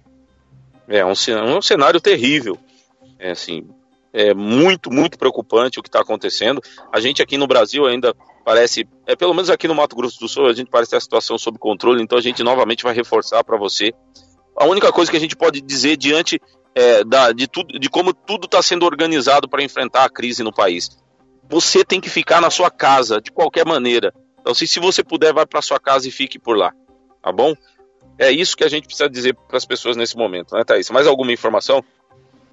É 0.88 1.04
um, 1.04 1.12
um 1.56 1.62
cenário 1.62 2.00
terrível. 2.00 2.58
É 3.18 3.32
assim, 3.32 3.68
é 4.12 4.32
muito, 4.32 4.90
muito 4.90 5.18
preocupante 5.18 5.78
o 5.78 5.82
que 5.82 5.88
está 5.88 6.00
acontecendo. 6.00 6.62
A 6.92 7.00
gente 7.00 7.22
aqui 7.22 7.36
no 7.36 7.46
Brasil 7.46 7.86
ainda 7.86 8.14
parece, 8.44 8.88
é 9.06 9.14
pelo 9.14 9.34
menos 9.34 9.50
aqui 9.50 9.68
no 9.68 9.74
Mato 9.74 9.94
Grosso 9.94 10.18
do 10.18 10.28
Sul, 10.28 10.46
a 10.46 10.52
gente 10.52 10.70
parece 10.70 10.90
ter 10.90 10.96
a 10.96 11.00
situação 11.00 11.36
sob 11.36 11.58
controle, 11.58 12.02
então 12.02 12.16
a 12.16 12.22
gente 12.22 12.42
novamente 12.42 12.82
vai 12.82 12.94
reforçar 12.94 13.44
para 13.44 13.58
você. 13.58 13.92
A 14.56 14.64
única 14.64 14.90
coisa 14.90 15.10
que 15.10 15.16
a 15.16 15.20
gente 15.20 15.36
pode 15.36 15.60
dizer 15.60 15.96
diante 15.96 16.40
é, 16.78 17.02
da, 17.02 17.32
de, 17.32 17.48
tudo, 17.48 17.76
de 17.76 17.90
como 17.90 18.14
tudo 18.14 18.44
está 18.44 18.62
sendo 18.62 18.86
organizado 18.86 19.48
para 19.48 19.64
enfrentar 19.64 20.04
a 20.04 20.08
crise 20.08 20.44
no 20.44 20.52
país. 20.52 20.88
Você 21.50 21.84
tem 21.84 22.00
que 22.00 22.08
ficar 22.08 22.40
na 22.40 22.50
sua 22.50 22.70
casa, 22.70 23.20
de 23.20 23.32
qualquer 23.32 23.66
maneira. 23.66 24.14
Então, 24.40 24.54
se, 24.54 24.68
se 24.68 24.78
você 24.78 25.02
puder, 25.02 25.32
vá 25.32 25.44
para 25.44 25.60
sua 25.60 25.80
casa 25.80 26.06
e 26.06 26.12
fique 26.12 26.38
por 26.38 26.56
lá. 26.56 26.72
Tá 27.20 27.32
bom? 27.32 27.52
É 28.16 28.30
isso 28.30 28.56
que 28.56 28.62
a 28.62 28.68
gente 28.68 28.86
precisa 28.86 29.10
dizer 29.10 29.34
para 29.34 29.56
as 29.56 29.64
pessoas 29.64 29.96
nesse 29.96 30.16
momento, 30.16 30.54
né, 30.54 30.62
Thaís? 30.62 30.88
Mais 30.90 31.08
alguma 31.08 31.32
informação? 31.32 31.84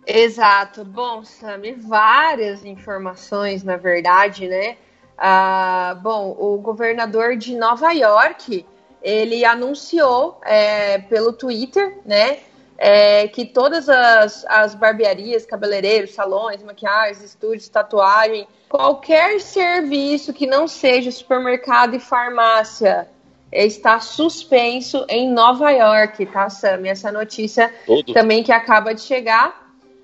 Exato. 0.07 0.83
Bom, 0.83 1.23
Sami, 1.23 1.73
várias 1.73 2.65
informações, 2.65 3.63
na 3.63 3.77
verdade, 3.77 4.47
né? 4.47 4.77
Ah, 5.15 5.99
bom, 6.01 6.35
o 6.39 6.57
governador 6.57 7.37
de 7.37 7.55
Nova 7.55 7.91
York, 7.91 8.65
ele 9.03 9.45
anunciou 9.45 10.39
é, 10.43 10.97
pelo 10.97 11.31
Twitter, 11.31 11.99
né, 12.03 12.39
é, 12.77 13.27
que 13.27 13.45
todas 13.45 13.87
as, 13.87 14.45
as 14.45 14.75
barbearias, 14.75 15.45
cabeleireiros, 15.45 16.13
salões, 16.13 16.61
maquiagens, 16.63 17.23
estúdios, 17.23 17.69
tatuagem, 17.69 18.47
qualquer 18.69 19.39
serviço 19.39 20.33
que 20.33 20.45
não 20.45 20.67
seja 20.67 21.11
supermercado 21.11 21.95
e 21.95 21.99
farmácia 21.99 23.07
está 23.51 23.99
suspenso 23.99 25.05
em 25.07 25.31
Nova 25.31 25.71
York, 25.71 26.25
tá, 26.25 26.49
Sam? 26.49 26.85
Essa 26.85 27.11
notícia 27.11 27.73
Todo. 27.85 28.13
também 28.13 28.43
que 28.43 28.51
acaba 28.51 28.93
de 28.93 29.01
chegar. 29.01 29.63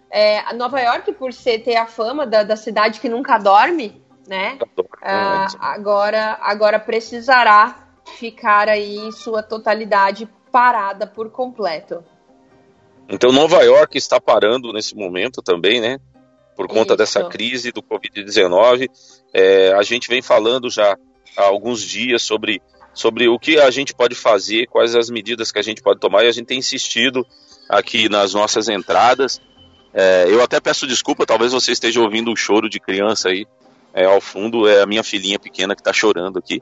É, 0.09 0.53
Nova 0.53 0.79
York, 0.79 1.11
por 1.13 1.33
ser 1.33 1.59
ter 1.59 1.75
a 1.75 1.85
fama 1.85 2.25
da, 2.25 2.43
da 2.43 2.55
cidade 2.55 2.99
que 2.99 3.09
nunca 3.09 3.37
dorme, 3.37 4.01
né? 4.27 4.57
Ah, 5.01 5.47
agora, 5.59 6.37
agora 6.41 6.79
precisará 6.79 7.87
ficar 8.17 8.67
aí 8.69 8.97
em 8.97 9.11
sua 9.11 9.41
totalidade 9.41 10.27
parada 10.51 11.07
por 11.07 11.29
completo. 11.29 12.03
Então, 13.09 13.31
Nova 13.31 13.61
York 13.63 13.97
está 13.97 14.19
parando 14.19 14.71
nesse 14.71 14.95
momento 14.95 15.41
também, 15.41 15.81
né? 15.81 15.99
Por 16.55 16.67
conta 16.67 16.93
Isso. 16.93 16.97
dessa 16.97 17.23
crise 17.25 17.71
do 17.71 17.81
Covid-19. 17.81 18.87
É, 19.33 19.73
a 19.73 19.83
gente 19.83 20.07
vem 20.07 20.21
falando 20.21 20.69
já 20.69 20.97
há 21.37 21.43
alguns 21.43 21.81
dias 21.81 22.21
sobre, 22.21 22.61
sobre 22.93 23.27
o 23.27 23.39
que 23.39 23.59
a 23.59 23.69
gente 23.71 23.93
pode 23.93 24.15
fazer, 24.15 24.67
quais 24.67 24.95
as 24.95 25.09
medidas 25.09 25.51
que 25.51 25.59
a 25.59 25.63
gente 25.63 25.81
pode 25.81 25.99
tomar, 25.99 26.23
e 26.23 26.27
a 26.27 26.31
gente 26.31 26.47
tem 26.47 26.59
insistido 26.59 27.25
aqui 27.69 28.09
nas 28.09 28.33
nossas 28.33 28.67
entradas 28.67 29.39
É, 29.93 30.25
eu 30.29 30.41
até 30.41 30.59
peço 30.59 30.87
desculpa, 30.87 31.25
talvez 31.25 31.51
você 31.51 31.73
esteja 31.73 31.99
ouvindo 32.01 32.31
um 32.31 32.35
choro 32.35 32.69
de 32.69 32.79
criança 32.79 33.27
aí 33.27 33.45
é, 33.93 34.05
ao 34.05 34.21
fundo. 34.21 34.67
É 34.67 34.81
a 34.81 34.85
minha 34.85 35.03
filhinha 35.03 35.37
pequena 35.37 35.75
que 35.75 35.81
está 35.81 35.91
chorando 35.91 36.39
aqui. 36.39 36.61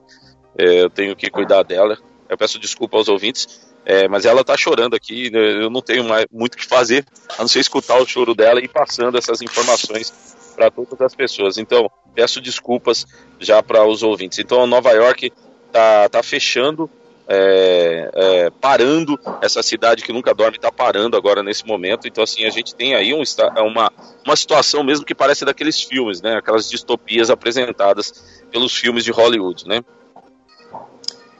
É, 0.58 0.82
eu 0.82 0.90
tenho 0.90 1.16
que 1.16 1.30
cuidar 1.30 1.64
dela. 1.64 1.98
Eu 2.28 2.38
peço 2.38 2.60
desculpa 2.60 2.98
aos 2.98 3.08
ouvintes, 3.08 3.69
é, 3.86 4.08
mas 4.08 4.26
ela 4.26 4.42
está 4.42 4.56
chorando 4.58 4.96
aqui. 4.96 5.30
Né, 5.30 5.64
eu 5.64 5.70
não 5.70 5.82
tenho 5.82 6.04
mais 6.04 6.26
muito 6.32 6.56
o 6.56 6.58
que 6.58 6.66
fazer 6.66 7.06
a 7.38 7.42
não 7.42 7.48
ser 7.48 7.60
escutar 7.60 7.98
o 7.98 8.08
choro 8.08 8.36
dela 8.36 8.60
e 8.60 8.68
passando 8.68 9.18
essas 9.18 9.42
informações 9.42 10.14
para 10.56 10.70
todas 10.70 11.02
as 11.02 11.16
pessoas. 11.16 11.58
Então, 11.58 11.90
peço 12.14 12.42
desculpas 12.42 13.06
já 13.40 13.64
para 13.64 13.86
os 13.86 14.04
ouvintes. 14.04 14.40
Então, 14.40 14.68
Nova 14.68 14.92
York 14.92 15.32
está 15.68 16.10
tá 16.10 16.24
fechando 16.24 16.90
é, 17.32 18.10
é, 18.12 18.50
parando 18.60 19.18
essa 19.40 19.62
cidade 19.62 20.04
que 20.04 20.12
nunca 20.12 20.34
dorme 20.34 20.58
está 20.58 20.72
parando 20.72 21.16
agora 21.16 21.44
nesse 21.44 21.64
momento. 21.66 22.08
Então 22.08 22.24
assim 22.24 22.44
a 22.44 22.50
gente 22.50 22.74
tem 22.74 22.96
aí 22.96 23.14
um, 23.14 23.22
uma, 23.68 23.94
uma 24.26 24.36
situação 24.36 24.84
mesmo 24.84 25.06
que 25.06 25.14
parece 25.14 25.46
daqueles 25.46 25.80
filmes, 25.80 26.24
né? 26.24 26.38
Aquelas 26.38 26.68
distopias 26.68 27.30
apresentadas 27.30 28.42
pelos 28.50 28.76
filmes 28.76 29.04
de 29.04 29.12
Hollywood, 29.12 29.68
né? 29.68 29.84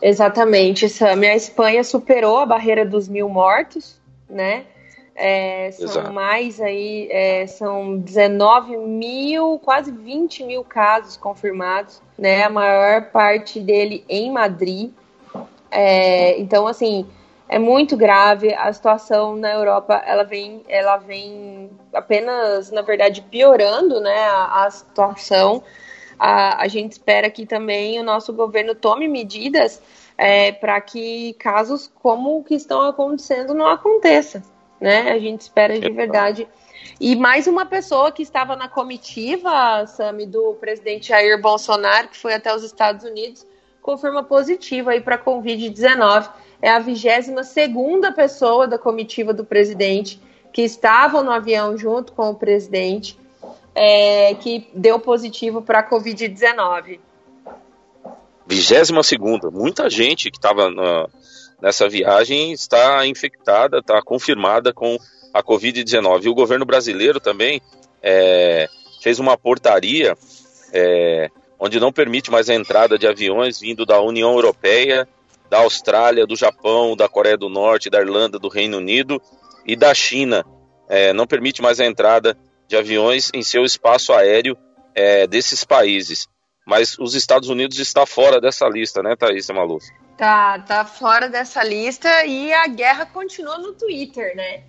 Exatamente, 0.02 0.88
Sam. 0.88 1.22
A 1.22 1.36
Espanha 1.36 1.84
superou 1.84 2.38
a 2.38 2.46
barreira 2.46 2.86
dos 2.86 3.08
mil 3.08 3.28
mortos, 3.28 4.00
né? 4.30 4.66
É, 5.16 5.70
são 5.72 5.86
Exato. 5.86 6.14
mais 6.14 6.62
aí, 6.62 7.10
é, 7.12 7.46
são 7.46 7.98
19 7.98 8.78
mil, 8.78 9.60
quase 9.60 9.92
20 9.92 10.46
mil 10.46 10.64
casos 10.64 11.18
confirmados, 11.18 12.02
né? 12.18 12.44
A 12.44 12.50
maior 12.50 13.12
parte 13.12 13.60
dele 13.60 14.06
em 14.08 14.32
Madrid. 14.32 14.92
É, 15.70 16.40
então, 16.40 16.66
assim, 16.66 17.06
é 17.50 17.60
muito 17.60 17.98
grave 17.98 18.54
a 18.54 18.72
situação 18.72 19.36
na 19.36 19.52
Europa. 19.52 20.02
Ela 20.06 20.24
vem, 20.24 20.64
ela 20.70 20.96
vem 20.96 21.70
apenas, 21.94 22.72
na 22.72 22.82
verdade, 22.82 23.22
piorando, 23.24 24.00
né? 24.00 24.24
A, 24.30 24.66
a 24.66 24.72
situação. 24.72 25.62
A, 26.20 26.64
a, 26.64 26.68
gente 26.68 26.92
espera 26.94 27.30
que 27.30 27.46
também 27.46 28.00
o 28.00 28.04
nosso 28.04 28.34
governo 28.34 28.76
tome 28.76 29.08
medidas 29.08 29.82
é, 30.18 30.52
para 30.52 30.82
que 30.82 31.34
casos 31.40 31.90
como 32.02 32.38
o 32.38 32.44
que 32.44 32.56
estão 32.56 32.82
acontecendo 32.82 33.54
não 33.54 33.66
aconteça, 33.66 34.44
né? 34.82 35.12
A 35.12 35.18
gente 35.18 35.42
espera 35.42 35.80
de 35.80 35.90
verdade. 35.90 36.48
E 37.00 37.16
mais 37.16 37.48
uma 37.48 37.66
pessoa 37.66 38.12
que 38.12 38.22
estava 38.22 38.56
na 38.56 38.68
comitiva, 38.68 39.86
Sami, 39.88 40.26
do 40.26 40.56
presidente 40.56 41.08
Jair 41.08 41.42
Bolsonaro, 41.42 42.10
que 42.10 42.18
foi 42.18 42.34
até 42.34 42.54
os 42.54 42.64
Estados 42.64 43.06
Unidos, 43.06 43.46
confirma 43.82 44.22
positivo 44.22 44.90
aí 44.90 45.00
para 45.00 45.16
a 45.16 45.24
Covid-19. 45.24 46.30
É 46.62 46.70
a 46.70 46.80
22 46.80 47.48
segunda 47.48 48.12
pessoa 48.12 48.68
da 48.68 48.78
comitiva 48.78 49.34
do 49.34 49.46
presidente 49.46 50.22
que 50.52 50.62
estava 50.62 51.24
no 51.24 51.32
avião 51.32 51.78
junto 51.78 52.12
com 52.12 52.30
o 52.32 52.36
presidente 52.36 53.18
é, 53.76 54.34
que 54.36 54.68
deu 54.74 55.00
positivo 55.00 55.62
para 55.62 55.80
a 55.80 55.90
Covid-19. 55.90 57.00
22 58.48 59.06
segunda. 59.06 59.52
Muita 59.52 59.90
gente 59.90 60.32
que 60.32 60.38
estava 60.38 60.70
nessa 61.62 61.88
viagem 61.88 62.52
está 62.52 63.06
infectada, 63.06 63.80
está 63.80 64.02
confirmada 64.02 64.74
com 64.74 64.98
a 65.34 65.44
Covid-19. 65.44 66.24
E 66.24 66.30
o 66.30 66.34
governo 66.34 66.66
brasileiro 66.66 67.20
também 67.20 67.62
é, 68.02 68.68
fez 69.02 69.20
uma 69.20 69.38
portaria 69.38 70.18
é, 70.74 71.30
onde 71.60 71.80
não 71.80 71.92
permite 71.92 72.32
mais 72.32 72.50
a 72.50 72.56
entrada 72.56 72.98
de 72.98 73.08
aviões 73.08 73.60
vindo 73.60 73.86
da 73.86 74.02
União 74.02 74.34
Europeia, 74.34 75.08
da 75.50 75.60
Austrália, 75.60 76.26
do 76.26 76.36
Japão, 76.36 76.96
da 76.96 77.10
Coreia 77.10 77.38
do 77.38 77.50
Norte, 77.50 77.90
da 77.90 78.00
Irlanda, 78.00 78.40
do 78.40 78.48
Reino 78.48 78.78
Unido 78.78 79.22
e 79.66 79.76
da 79.76 79.94
China. 79.94 80.46
É, 80.88 81.12
não 81.14 81.28
permite 81.28 81.62
mais 81.62 81.80
a 81.80 81.86
entrada 81.86 82.38
de 82.70 82.78
aviões 82.78 83.32
em 83.34 83.42
seu 83.42 83.66
espaço 83.66 84.14
aéreo 84.14 84.56
é, 84.94 85.26
desses 85.26 85.64
países. 85.64 86.28
Mas 86.68 86.96
os 87.00 87.16
Estados 87.16 87.50
Unidos 87.50 87.80
está 87.80 88.06
fora 88.06 88.40
dessa 88.40 88.70
lista, 88.70 89.02
né, 89.02 89.16
Thaís 89.16 89.50
Maluf? 89.50 89.88
Tá, 90.16 90.60
tá 90.60 90.86
fora 90.86 91.28
dessa 91.28 91.64
lista 91.64 92.24
e 92.26 92.54
a 92.54 92.68
guerra 92.68 93.08
continua 93.08 93.58
no 93.58 93.74
Twitter, 93.74 94.36
né? 94.36 94.62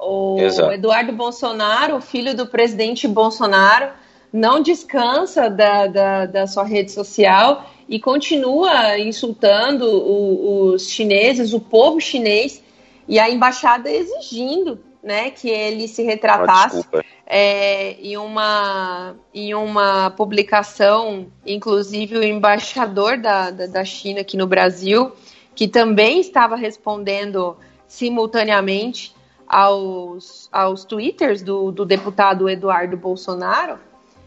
O 0.00 0.38
Exato. 0.40 0.72
Eduardo 0.72 1.12
Bolsonaro, 1.12 2.00
filho 2.00 2.34
do 2.34 2.46
presidente 2.46 3.06
Bolsonaro, 3.06 3.92
não 4.32 4.62
descansa 4.62 5.50
da, 5.50 5.86
da, 5.86 6.26
da 6.26 6.46
sua 6.46 6.64
rede 6.64 6.90
social 6.90 7.68
e 7.86 8.00
continua 8.00 8.98
insultando 8.98 9.84
o, 9.84 10.72
os 10.72 10.88
chineses, 10.88 11.52
o 11.52 11.60
povo 11.60 12.00
chinês, 12.00 12.62
e 13.06 13.18
a 13.18 13.28
embaixada 13.28 13.90
exigindo 13.90 14.80
né, 15.02 15.30
que 15.30 15.48
ele 15.48 15.88
se 15.88 16.02
retratasse 16.02 16.84
ah, 16.92 17.02
é, 17.26 17.92
em, 17.94 18.16
uma, 18.16 19.16
em 19.34 19.54
uma 19.54 20.10
publicação, 20.10 21.26
inclusive 21.44 22.18
o 22.18 22.22
embaixador 22.22 23.18
da, 23.18 23.50
da, 23.50 23.66
da 23.66 23.84
China 23.84 24.20
aqui 24.20 24.36
no 24.36 24.46
Brasil, 24.46 25.12
que 25.54 25.66
também 25.66 26.20
estava 26.20 26.56
respondendo 26.56 27.56
simultaneamente 27.86 29.14
aos, 29.46 30.48
aos 30.52 30.84
twitters 30.84 31.42
do, 31.42 31.72
do 31.72 31.84
deputado 31.84 32.48
Eduardo 32.48 32.96
Bolsonaro, 32.96 33.78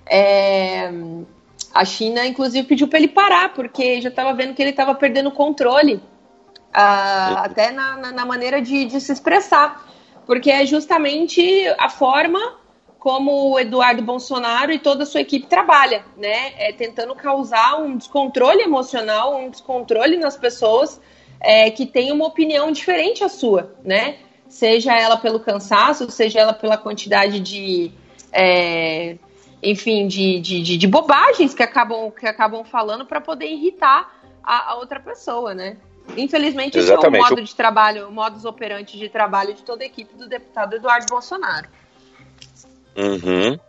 é, 0.06 0.92
a 1.74 1.84
China, 1.84 2.26
inclusive, 2.26 2.66
pediu 2.66 2.88
para 2.88 3.00
ele 3.00 3.10
parar, 3.10 3.54
porque 3.54 4.00
já 4.00 4.08
estava 4.08 4.34
vendo 4.34 4.54
que 4.54 4.62
ele 4.62 4.70
estava 4.70 4.96
perdendo 4.96 5.28
o 5.28 5.32
controle, 5.32 5.96
uh, 5.96 7.38
até 7.38 7.72
na, 7.72 7.98
na, 7.98 8.12
na 8.14 8.26
maneira 8.26 8.62
de, 8.62 8.86
de, 8.86 9.02
se 9.02 9.12
expressar. 9.12 9.85
Porque 10.26 10.50
é 10.50 10.66
justamente 10.66 11.68
a 11.78 11.90
forma 11.90 12.58
como 13.06 13.52
o 13.52 13.60
Eduardo 13.60 14.02
Bolsonaro 14.02 14.72
e 14.72 14.80
toda 14.80 15.04
a 15.04 15.06
sua 15.06 15.22
equipe 15.22 15.46
trabalha, 15.46 16.04
né? 16.18 16.54
É 16.58 16.74
tentando 16.74 17.14
causar 17.14 17.80
um 17.80 17.96
descontrole 17.96 18.64
emocional, 18.64 19.38
um 19.38 19.50
descontrole 19.50 20.18
nas 20.18 20.36
pessoas 20.36 21.00
é, 21.40 21.70
que 21.70 21.86
têm 21.86 22.12
uma 22.12 22.26
opinião 22.26 22.72
diferente 22.72 23.24
à 23.24 23.30
sua, 23.30 23.76
né? 23.84 24.18
Seja 24.48 24.98
ela 24.98 25.18
pelo 25.18 25.40
cansaço, 25.40 26.10
seja 26.10 26.40
ela 26.40 26.54
pela 26.54 26.78
quantidade 26.78 27.40
de. 27.40 27.92
É, 28.32 29.18
enfim, 29.62 30.08
de, 30.08 30.40
de, 30.40 30.78
de, 30.78 30.88
bobagens 30.88 31.54
que 31.54 31.64
acabam, 31.64 32.12
que 32.12 32.28
acabam 32.28 32.64
falando 32.64 33.06
para 33.06 33.22
poder 33.22 33.48
irritar 33.48 34.20
a, 34.44 34.72
a, 34.72 34.76
outra 34.78 35.00
pessoa, 35.00 35.54
né? 35.54 35.78
Infelizmente, 36.18 36.78
esse 36.78 36.92
é 36.92 36.98
o 36.98 37.12
modo 37.12 37.42
de 37.42 37.56
trabalho, 37.56 38.08
o 38.08 38.12
modus 38.12 38.46
operandi 38.46 38.98
de 38.98 39.10
trabalho 39.10 39.54
de 39.54 39.64
toda 39.64 39.84
a 39.84 39.88
equipe 39.88 40.16
do 40.16 40.28
deputado 40.28 40.76
Eduardo 40.76 41.08
Bolsonaro. 41.10 41.68
Uhum. 42.96 43.60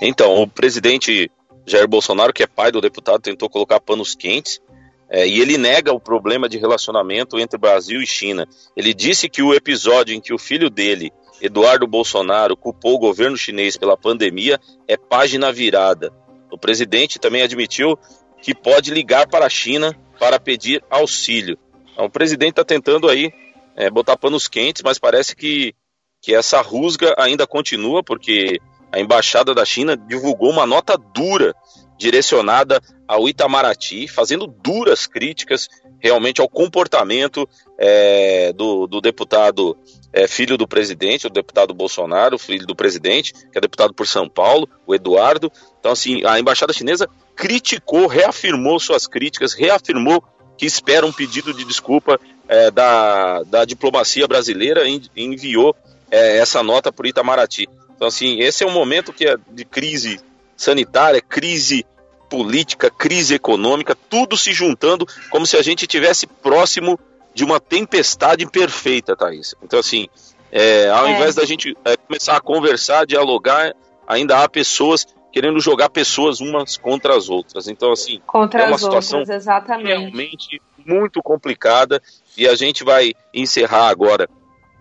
Então, 0.00 0.42
o 0.42 0.46
presidente 0.46 1.30
Jair 1.66 1.88
Bolsonaro, 1.88 2.32
que 2.32 2.42
é 2.42 2.46
pai 2.46 2.70
do 2.70 2.80
deputado, 2.80 3.20
tentou 3.20 3.48
colocar 3.50 3.80
panos 3.80 4.14
quentes 4.14 4.60
é, 5.08 5.26
e 5.26 5.40
ele 5.40 5.58
nega 5.58 5.92
o 5.92 6.00
problema 6.00 6.48
de 6.48 6.58
relacionamento 6.58 7.38
entre 7.38 7.58
Brasil 7.58 8.00
e 8.00 8.06
China. 8.06 8.46
Ele 8.76 8.94
disse 8.94 9.28
que 9.28 9.42
o 9.42 9.54
episódio 9.54 10.14
em 10.14 10.20
que 10.20 10.32
o 10.32 10.38
filho 10.38 10.70
dele 10.70 11.12
Eduardo 11.40 11.86
Bolsonaro 11.86 12.56
culpou 12.56 12.94
o 12.94 12.98
governo 12.98 13.36
chinês 13.36 13.76
pela 13.76 13.96
pandemia 13.96 14.60
é 14.88 14.96
página 14.96 15.52
virada. 15.52 16.12
O 16.50 16.58
presidente 16.58 17.18
também 17.18 17.42
admitiu 17.42 17.98
que 18.40 18.54
pode 18.54 18.90
ligar 18.90 19.28
para 19.28 19.46
a 19.46 19.50
China 19.50 19.94
para 20.18 20.40
pedir 20.40 20.82
auxílio. 20.88 21.58
Então, 21.96 22.04
o 22.04 22.10
presidente 22.10 22.50
está 22.50 22.64
tentando 22.64 23.08
aí 23.08 23.32
é, 23.74 23.88
botar 23.88 24.18
panos 24.18 24.46
quentes, 24.46 24.82
mas 24.82 24.98
parece 24.98 25.34
que, 25.34 25.74
que 26.20 26.34
essa 26.34 26.60
rusga 26.60 27.14
ainda 27.16 27.46
continua, 27.46 28.04
porque 28.04 28.60
a 28.92 29.00
embaixada 29.00 29.54
da 29.54 29.64
China 29.64 29.96
divulgou 29.96 30.50
uma 30.50 30.66
nota 30.66 30.98
dura 30.98 31.54
direcionada 31.98 32.82
ao 33.08 33.26
Itamaraty, 33.26 34.06
fazendo 34.08 34.46
duras 34.46 35.06
críticas 35.06 35.70
realmente 35.98 36.38
ao 36.38 36.48
comportamento 36.50 37.48
é, 37.78 38.52
do, 38.52 38.86
do, 38.86 39.00
deputado 39.00 39.74
é, 40.12 40.28
filho 40.28 40.58
do 40.58 40.68
presidente, 40.68 41.26
o 41.26 41.30
deputado 41.30 41.72
Bolsonaro, 41.72 42.36
filho 42.36 42.66
do 42.66 42.76
presidente, 42.76 43.32
que 43.32 43.56
é 43.56 43.60
deputado 43.60 43.94
por 43.94 44.06
São 44.06 44.28
Paulo, 44.28 44.68
o 44.86 44.94
Eduardo. 44.94 45.50
Então, 45.80 45.92
assim, 45.92 46.22
a 46.26 46.38
embaixada 46.38 46.74
chinesa 46.74 47.08
criticou, 47.34 48.06
reafirmou 48.06 48.78
suas 48.78 49.06
críticas, 49.06 49.54
reafirmou 49.54 50.22
que 50.56 50.66
espera 50.66 51.06
um 51.06 51.12
pedido 51.12 51.52
de 51.52 51.64
desculpa 51.64 52.20
é, 52.48 52.70
da, 52.70 53.42
da 53.44 53.64
diplomacia 53.64 54.26
brasileira 54.26 54.88
e 54.88 55.00
enviou 55.16 55.74
é, 56.10 56.38
essa 56.38 56.62
nota 56.62 56.92
para 56.92 57.04
o 57.04 57.08
Itamaraty. 57.08 57.68
Então, 57.94 58.08
assim, 58.08 58.40
esse 58.40 58.62
é 58.62 58.66
um 58.66 58.72
momento 58.72 59.12
que 59.12 59.26
é 59.26 59.36
de 59.50 59.64
crise 59.64 60.20
sanitária, 60.56 61.20
crise 61.20 61.84
política, 62.28 62.90
crise 62.90 63.34
econômica, 63.34 63.96
tudo 64.08 64.36
se 64.36 64.52
juntando 64.52 65.06
como 65.30 65.46
se 65.46 65.56
a 65.56 65.62
gente 65.62 65.86
tivesse 65.86 66.26
próximo 66.26 66.98
de 67.34 67.44
uma 67.44 67.60
tempestade 67.60 68.46
perfeita, 68.46 69.14
Thaís. 69.14 69.54
Então, 69.62 69.78
assim, 69.78 70.08
é, 70.50 70.88
ao 70.88 71.06
é. 71.06 71.12
invés 71.12 71.34
da 71.34 71.44
gente 71.44 71.76
é, 71.84 71.96
começar 71.96 72.36
a 72.36 72.40
conversar, 72.40 73.06
dialogar, 73.06 73.74
ainda 74.06 74.42
há 74.42 74.48
pessoas 74.48 75.06
querendo 75.36 75.60
jogar 75.60 75.90
pessoas 75.90 76.40
umas 76.40 76.78
contra 76.78 77.14
as 77.14 77.28
outras. 77.28 77.68
Então, 77.68 77.92
assim, 77.92 78.22
contra 78.26 78.62
é 78.62 78.68
uma 78.68 78.78
situação 78.78 79.18
outras, 79.18 79.46
realmente 79.84 80.62
muito 80.78 81.22
complicada. 81.22 82.02
E 82.38 82.48
a 82.48 82.54
gente 82.54 82.82
vai 82.82 83.12
encerrar 83.34 83.90
agora 83.90 84.30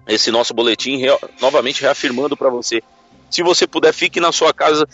esse 0.08 0.32
nosso 0.32 0.54
boletim 0.54 1.02
novamente 1.42 1.82
reafirmando 1.82 2.38
para 2.38 2.50
você. 2.50 2.82
Se 3.30 3.44
você 3.44 3.68
puder, 3.68 3.94
fique 3.94 4.22
na 4.22 4.32
sua 4.32 4.54
casa, 4.54 4.88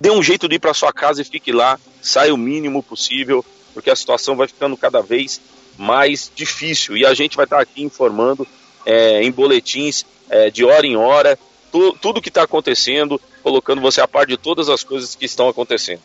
dê 0.00 0.10
um 0.10 0.20
jeito 0.20 0.48
de 0.48 0.56
ir 0.56 0.58
para 0.58 0.74
sua 0.74 0.92
casa 0.92 1.22
e 1.22 1.24
fique 1.24 1.52
lá, 1.52 1.78
saia 2.02 2.34
o 2.34 2.36
mínimo 2.36 2.82
possível, 2.82 3.44
porque 3.72 3.90
a 3.90 3.94
situação 3.94 4.34
vai 4.34 4.48
ficando 4.48 4.76
cada 4.76 5.00
vez 5.00 5.40
mais 5.76 6.28
difícil. 6.34 6.96
E 6.96 7.06
a 7.06 7.14
gente 7.14 7.36
vai 7.36 7.44
estar 7.44 7.60
aqui 7.60 7.84
informando 7.84 8.44
é, 8.84 9.22
em 9.22 9.30
boletins 9.30 10.04
é, 10.28 10.50
de 10.50 10.64
hora 10.64 10.84
em 10.84 10.96
hora 10.96 11.38
tu, 11.70 11.92
tudo 11.94 12.20
que 12.20 12.28
está 12.28 12.42
acontecendo, 12.42 13.20
colocando 13.42 13.80
você 13.80 14.00
a 14.00 14.08
par 14.08 14.26
de 14.26 14.36
todas 14.36 14.68
as 14.68 14.82
coisas 14.82 15.14
que 15.14 15.24
estão 15.24 15.48
acontecendo. 15.48 16.00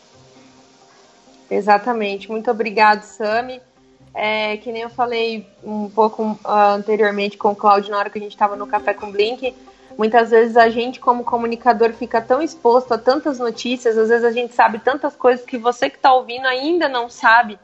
Exatamente. 1.50 2.30
Muito 2.30 2.50
obrigado, 2.50 3.04
Sami. 3.04 3.62
É, 4.16 4.58
que 4.58 4.72
nem 4.72 4.84
eu 4.84 4.90
falei 4.90 5.48
um 5.64 5.90
pouco 5.90 6.24
uh, 6.24 6.40
anteriormente 6.76 7.36
com 7.36 7.50
o 7.50 7.56
Claudio 7.56 7.90
na 7.90 7.98
hora 7.98 8.10
que 8.12 8.20
a 8.20 8.22
gente 8.22 8.34
estava 8.34 8.56
no 8.56 8.68
Café 8.68 8.94
com 8.94 9.12
Blink, 9.12 9.56
muitas 9.98 10.30
vezes 10.30 10.56
a 10.56 10.70
gente, 10.70 11.00
como 11.00 11.24
comunicador, 11.24 11.94
fica 11.94 12.22
tão 12.22 12.40
exposto 12.40 12.94
a 12.94 12.98
tantas 12.98 13.40
notícias, 13.40 13.98
às 13.98 14.10
vezes 14.10 14.24
a 14.24 14.32
gente 14.32 14.54
sabe 14.54 14.78
tantas 14.78 15.16
coisas 15.16 15.44
que 15.44 15.58
você 15.58 15.90
que 15.90 15.96
está 15.96 16.14
ouvindo 16.14 16.46
ainda 16.46 16.88
não 16.88 17.10
sabe. 17.10 17.58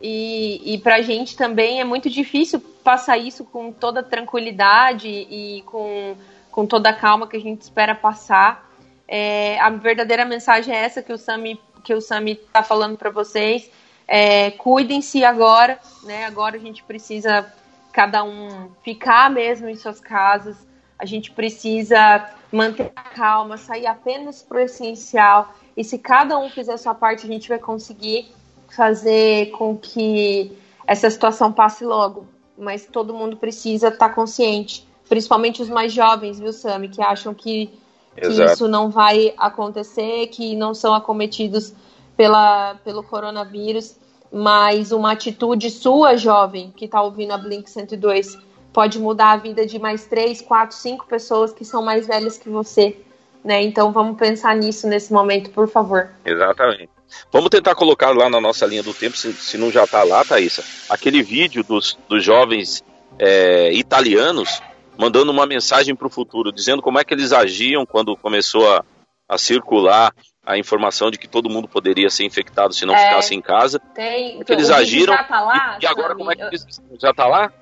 E, 0.00 0.74
e 0.74 0.78
para 0.78 0.96
a 0.96 1.02
gente 1.02 1.34
também 1.34 1.80
é 1.80 1.84
muito 1.84 2.10
difícil 2.10 2.60
passar 2.84 3.16
isso 3.16 3.44
com 3.44 3.72
toda 3.72 4.02
tranquilidade 4.02 5.08
e 5.08 5.62
com, 5.64 6.14
com 6.56 6.64
toda 6.64 6.88
a 6.88 6.94
calma 6.94 7.28
que 7.28 7.36
a 7.36 7.40
gente 7.40 7.60
espera 7.60 7.94
passar. 7.94 8.66
É, 9.06 9.60
a 9.60 9.68
verdadeira 9.68 10.24
mensagem 10.24 10.74
é 10.74 10.78
essa 10.78 11.02
que 11.02 11.12
o 11.12 11.18
Sami 11.18 11.60
que 11.84 11.92
o 11.92 12.00
Sami 12.00 12.32
está 12.32 12.62
falando 12.62 12.96
para 12.96 13.10
vocês. 13.10 13.70
É, 14.08 14.52
Cuidem-se 14.52 15.22
agora, 15.22 15.78
né? 16.02 16.24
Agora 16.24 16.56
a 16.56 16.58
gente 16.58 16.82
precisa 16.82 17.52
cada 17.92 18.24
um 18.24 18.70
ficar 18.82 19.30
mesmo 19.30 19.68
em 19.68 19.76
suas 19.76 20.00
casas. 20.00 20.56
A 20.98 21.04
gente 21.04 21.30
precisa 21.30 22.26
manter 22.50 22.90
a 22.96 23.02
calma, 23.02 23.58
sair 23.58 23.86
apenas 23.86 24.42
para 24.42 24.56
o 24.56 24.60
essencial. 24.60 25.54
E 25.76 25.84
se 25.84 25.98
cada 25.98 26.38
um 26.38 26.48
fizer 26.48 26.72
a 26.72 26.78
sua 26.78 26.94
parte, 26.94 27.26
a 27.26 27.28
gente 27.28 27.50
vai 27.50 27.58
conseguir 27.58 28.32
fazer 28.74 29.50
com 29.50 29.76
que 29.76 30.56
essa 30.86 31.10
situação 31.10 31.52
passe 31.52 31.84
logo. 31.84 32.26
Mas 32.56 32.86
todo 32.86 33.12
mundo 33.12 33.36
precisa 33.36 33.88
estar 33.88 34.08
tá 34.08 34.14
consciente, 34.14 34.85
principalmente 35.08 35.62
os 35.62 35.68
mais 35.68 35.92
jovens, 35.92 36.38
viu, 36.38 36.52
Sami, 36.52 36.88
que 36.88 37.02
acham 37.02 37.34
que 37.34 37.70
que 38.16 38.44
isso 38.44 38.66
não 38.66 38.90
vai 38.90 39.34
acontecer, 39.36 40.28
que 40.28 40.56
não 40.56 40.72
são 40.72 40.94
acometidos 40.94 41.74
pela, 42.16 42.76
pelo 42.76 43.02
coronavírus, 43.02 43.96
mas 44.32 44.90
uma 44.90 45.12
atitude 45.12 45.70
sua, 45.70 46.16
jovem, 46.16 46.72
que 46.74 46.86
está 46.86 47.02
ouvindo 47.02 47.32
a 47.32 47.38
Blink 47.38 47.70
102, 47.70 48.38
pode 48.72 48.98
mudar 48.98 49.32
a 49.32 49.36
vida 49.36 49.66
de 49.66 49.78
mais 49.78 50.06
três, 50.06 50.40
quatro, 50.40 50.76
cinco 50.76 51.06
pessoas 51.06 51.52
que 51.52 51.64
são 51.64 51.82
mais 51.82 52.06
velhas 52.06 52.38
que 52.38 52.48
você. 52.48 52.96
Né? 53.44 53.62
Então 53.62 53.92
vamos 53.92 54.16
pensar 54.16 54.56
nisso 54.56 54.88
nesse 54.88 55.12
momento, 55.12 55.50
por 55.50 55.68
favor. 55.68 56.08
Exatamente. 56.24 56.90
Vamos 57.30 57.50
tentar 57.50 57.74
colocar 57.74 58.10
lá 58.10 58.28
na 58.28 58.40
nossa 58.40 58.66
linha 58.66 58.82
do 58.82 58.92
tempo, 58.92 59.16
se, 59.16 59.32
se 59.32 59.56
não 59.56 59.70
já 59.70 59.84
está 59.84 60.02
lá, 60.02 60.24
Thaisa, 60.24 60.64
aquele 60.88 61.22
vídeo 61.22 61.62
dos, 61.62 61.96
dos 62.08 62.24
jovens 62.24 62.82
é, 63.18 63.72
italianos 63.72 64.60
mandando 64.98 65.30
uma 65.30 65.46
mensagem 65.46 65.94
para 65.94 66.06
o 66.06 66.10
futuro, 66.10 66.52
dizendo 66.52 66.82
como 66.82 66.98
é 66.98 67.04
que 67.04 67.14
eles 67.14 67.32
agiam 67.32 67.84
quando 67.84 68.16
começou 68.16 68.70
a, 68.72 68.84
a 69.28 69.38
circular 69.38 70.12
a 70.44 70.56
informação 70.56 71.10
de 71.10 71.18
que 71.18 71.26
todo 71.26 71.50
mundo 71.50 71.66
poderia 71.66 72.08
ser 72.08 72.24
infectado 72.24 72.72
se 72.72 72.86
não 72.86 72.94
é, 72.94 73.08
ficasse 73.08 73.34
em 73.34 73.42
casa. 73.42 73.80
Tem, 73.94 74.42
que 74.44 74.52
eles 74.52 74.70
agiram. 74.70 75.16
Tá 75.16 75.40
lá, 75.40 75.78
e, 75.82 75.86
agora 75.86 76.14
como 76.14 76.30
é 76.30 76.36
que 76.36 76.42
eles, 76.42 76.64
já 77.00 77.10
está 77.10 77.26
lá? 77.26 77.52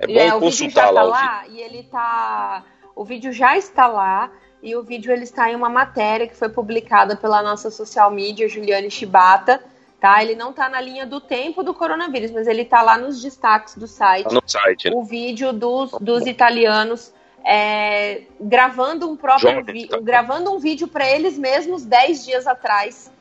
É 0.00 0.06
bom 0.06 0.36
é, 0.36 0.40
consultar 0.40 0.90
lá. 0.90 1.02
Tá 1.02 1.08
lá 1.08 1.46
e 1.48 1.60
ele 1.60 1.84
tá. 1.84 2.64
O 2.96 3.04
vídeo 3.04 3.32
já 3.32 3.56
está 3.56 3.86
lá 3.86 4.30
e 4.60 4.74
o 4.74 4.82
vídeo 4.82 5.12
ele 5.12 5.22
está 5.22 5.50
em 5.50 5.54
uma 5.54 5.68
matéria 5.68 6.26
que 6.26 6.36
foi 6.36 6.48
publicada 6.48 7.16
pela 7.16 7.42
nossa 7.42 7.70
social 7.70 8.10
media 8.10 8.48
Juliane 8.48 8.90
Shibata 8.90 9.62
tá? 10.02 10.20
Ele 10.20 10.34
não 10.34 10.52
tá 10.52 10.68
na 10.68 10.80
linha 10.80 11.06
do 11.06 11.20
tempo 11.20 11.62
do 11.62 11.72
coronavírus, 11.72 12.32
mas 12.32 12.48
ele 12.48 12.64
tá 12.64 12.82
lá 12.82 12.98
nos 12.98 13.22
destaques 13.22 13.76
do 13.76 13.86
site. 13.86 14.24
Tá 14.24 14.34
no 14.34 14.42
site. 14.44 14.90
O 14.92 15.04
vídeo 15.04 15.52
dos, 15.52 15.92
dos 16.00 16.26
italianos 16.26 17.14
é, 17.44 18.22
gravando 18.40 19.08
um 19.08 19.16
próprio 19.16 19.64
vi 19.64 19.86
tá. 19.86 20.00
gravando 20.00 20.52
um 20.52 20.58
vídeo 20.58 20.88
para 20.88 21.08
eles 21.08 21.38
mesmos 21.38 21.84
10 21.84 22.24
dias 22.24 22.46
atrás 22.48 23.12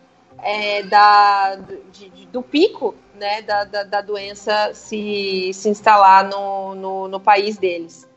é, 0.42 0.82
da, 0.82 1.56
de, 1.92 2.10
de, 2.10 2.26
do 2.26 2.42
pico 2.42 2.96
né, 3.14 3.44
da, 3.44 3.64
da, 3.64 3.84
da, 3.84 4.02
doença 4.02 4.74
se, 4.74 5.52
se 5.54 5.70
instalar 5.70 6.28
no, 6.28 6.74
no, 6.74 7.08
no 7.08 7.20
país 7.20 7.58
deles. 7.58 8.10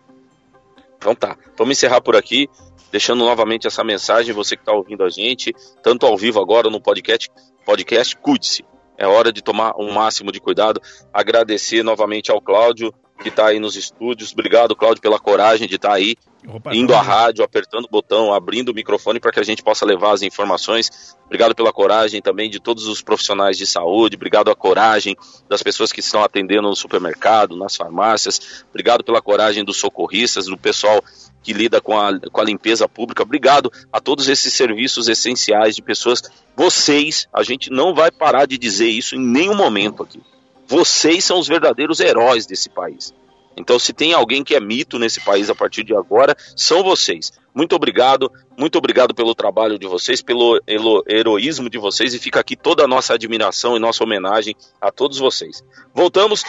Então 0.96 1.14
tá, 1.14 1.36
vamos 1.54 1.76
encerrar 1.76 2.00
por 2.00 2.16
aqui 2.16 2.48
deixando 2.90 3.24
novamente 3.24 3.66
essa 3.66 3.82
mensagem, 3.82 4.32
você 4.32 4.56
que 4.56 4.62
está 4.62 4.72
ouvindo 4.72 5.02
a 5.02 5.10
gente, 5.10 5.52
tanto 5.82 6.06
ao 6.06 6.16
vivo 6.16 6.40
agora 6.40 6.70
no 6.70 6.80
podcast, 6.80 7.28
podcast, 7.64 8.16
cuide-se. 8.16 8.64
É 8.96 9.06
hora 9.06 9.32
de 9.32 9.42
tomar 9.42 9.74
um 9.76 9.92
máximo 9.92 10.30
de 10.30 10.40
cuidado. 10.40 10.80
Agradecer 11.12 11.82
novamente 11.82 12.30
ao 12.30 12.40
Cláudio, 12.40 12.94
que 13.20 13.28
está 13.28 13.46
aí 13.46 13.58
nos 13.58 13.76
estúdios. 13.76 14.32
Obrigado, 14.32 14.76
Cláudio, 14.76 15.02
pela 15.02 15.18
coragem 15.18 15.66
de 15.66 15.76
estar 15.76 15.90
tá 15.90 15.94
aí, 15.94 16.16
Opa, 16.46 16.74
indo 16.74 16.94
à 16.94 17.00
rádio, 17.00 17.44
apertando 17.44 17.86
o 17.86 17.90
botão, 17.90 18.32
abrindo 18.32 18.68
o 18.68 18.74
microfone 18.74 19.18
para 19.18 19.32
que 19.32 19.40
a 19.40 19.44
gente 19.44 19.62
possa 19.62 19.84
levar 19.84 20.12
as 20.12 20.22
informações. 20.22 21.16
Obrigado 21.24 21.54
pela 21.54 21.72
coragem 21.72 22.20
também 22.20 22.50
de 22.50 22.60
todos 22.60 22.86
os 22.86 23.02
profissionais 23.02 23.56
de 23.56 23.66
saúde. 23.66 24.16
Obrigado 24.16 24.50
à 24.50 24.54
coragem 24.54 25.16
das 25.48 25.62
pessoas 25.62 25.90
que 25.90 26.00
estão 26.00 26.22
atendendo 26.22 26.68
no 26.68 26.76
supermercado, 26.76 27.56
nas 27.56 27.74
farmácias. 27.74 28.64
Obrigado 28.70 29.02
pela 29.02 29.22
coragem 29.22 29.64
dos 29.64 29.78
socorristas, 29.78 30.46
do 30.46 30.58
pessoal 30.58 31.02
que 31.44 31.52
lida 31.52 31.80
com 31.80 31.96
a, 31.96 32.18
com 32.18 32.40
a 32.40 32.44
limpeza 32.44 32.88
pública. 32.88 33.22
Obrigado 33.22 33.70
a 33.92 34.00
todos 34.00 34.28
esses 34.28 34.52
serviços 34.54 35.08
essenciais 35.08 35.76
de 35.76 35.82
pessoas. 35.82 36.22
Vocês, 36.56 37.28
a 37.32 37.42
gente 37.42 37.70
não 37.70 37.94
vai 37.94 38.10
parar 38.10 38.46
de 38.46 38.56
dizer 38.56 38.88
isso 38.88 39.14
em 39.14 39.20
nenhum 39.20 39.54
momento 39.54 40.02
aqui. 40.02 40.20
Vocês 40.66 41.22
são 41.22 41.38
os 41.38 41.46
verdadeiros 41.46 42.00
heróis 42.00 42.46
desse 42.46 42.70
país. 42.70 43.12
Então, 43.56 43.78
se 43.78 43.92
tem 43.92 44.14
alguém 44.14 44.42
que 44.42 44.54
é 44.54 44.60
mito 44.60 44.98
nesse 44.98 45.20
país 45.20 45.48
a 45.48 45.54
partir 45.54 45.84
de 45.84 45.94
agora, 45.94 46.34
são 46.56 46.82
vocês. 46.82 47.30
Muito 47.54 47.76
obrigado, 47.76 48.32
muito 48.58 48.76
obrigado 48.78 49.14
pelo 49.14 49.34
trabalho 49.34 49.78
de 49.78 49.86
vocês, 49.86 50.20
pelo 50.20 50.60
heroísmo 51.06 51.70
de 51.70 51.78
vocês 51.78 52.14
e 52.14 52.18
fica 52.18 52.40
aqui 52.40 52.56
toda 52.56 52.82
a 52.82 52.88
nossa 52.88 53.14
admiração 53.14 53.76
e 53.76 53.78
nossa 53.78 54.02
homenagem 54.02 54.56
a 54.80 54.90
todos 54.90 55.18
vocês. 55.18 55.62
Voltamos 55.94 56.42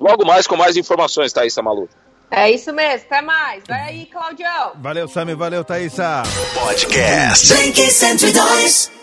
logo 0.00 0.24
mais 0.24 0.46
com 0.46 0.56
mais 0.56 0.76
informações, 0.76 1.32
Thaís 1.32 1.54
Malu. 1.58 1.88
É 2.34 2.50
isso 2.50 2.72
mesmo, 2.72 3.06
até 3.10 3.20
mais. 3.20 3.62
Vai 3.68 3.80
aí, 3.82 4.06
Claudião. 4.06 4.72
Valeu, 4.76 5.06
Sami, 5.06 5.34
valeu, 5.34 5.62
Thaísa. 5.62 6.22
Podcast 6.54 7.46
102. 7.46 9.01